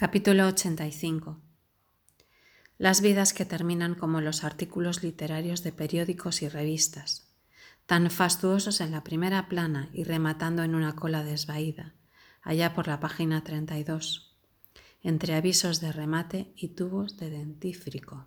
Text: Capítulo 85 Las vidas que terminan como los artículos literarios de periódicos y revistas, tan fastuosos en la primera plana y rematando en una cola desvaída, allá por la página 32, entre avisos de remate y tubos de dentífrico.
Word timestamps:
Capítulo 0.00 0.46
85 0.46 1.40
Las 2.78 3.00
vidas 3.00 3.32
que 3.32 3.44
terminan 3.44 3.96
como 3.96 4.20
los 4.20 4.44
artículos 4.44 5.02
literarios 5.02 5.64
de 5.64 5.72
periódicos 5.72 6.40
y 6.42 6.48
revistas, 6.48 7.34
tan 7.86 8.08
fastuosos 8.08 8.80
en 8.80 8.92
la 8.92 9.02
primera 9.02 9.48
plana 9.48 9.90
y 9.92 10.04
rematando 10.04 10.62
en 10.62 10.76
una 10.76 10.94
cola 10.94 11.24
desvaída, 11.24 11.96
allá 12.42 12.74
por 12.74 12.86
la 12.86 13.00
página 13.00 13.42
32, 13.42 14.38
entre 15.02 15.34
avisos 15.34 15.80
de 15.80 15.90
remate 15.90 16.52
y 16.54 16.68
tubos 16.68 17.16
de 17.16 17.30
dentífrico. 17.30 18.24